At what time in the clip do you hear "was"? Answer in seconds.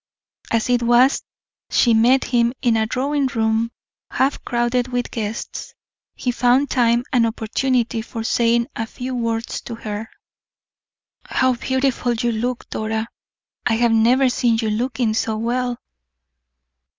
0.81-1.21